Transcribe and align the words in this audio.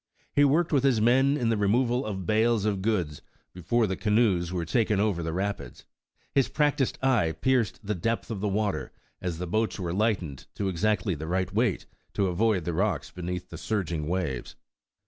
He 0.33 0.43
worked 0.43 0.73
with 0.73 0.83
his 0.83 0.99
men 0.99 1.37
in 1.37 1.49
the 1.49 1.57
re 1.57 1.67
moval 1.69 2.03
of 2.05 2.25
bales 2.25 2.65
of 2.65 2.81
goods, 2.81 3.21
before 3.53 3.85
the 3.85 3.95
canoes 3.95 4.51
were 4.51 4.65
taken 4.65 4.99
over 4.99 5.21
the 5.21 5.31
rapids; 5.31 5.85
his 6.33 6.49
practiced 6.49 6.97
eye 7.03 7.33
pierced 7.33 7.85
the 7.85 7.93
depth 7.93 8.31
of 8.31 8.39
the 8.39 8.47
water, 8.47 8.91
as 9.21 9.37
the 9.37 9.45
boats 9.45 9.79
were 9.79 9.93
lightened 9.93 10.47
to 10.55 10.69
exactly 10.69 11.13
the 11.13 11.27
right 11.27 11.53
weight 11.53 11.85
to 12.15 12.25
avoid 12.29 12.65
the 12.65 12.73
rocks 12.73 13.11
beneath 13.11 13.49
the 13.51 13.59
surging 13.59 14.07
waves. 14.07 14.55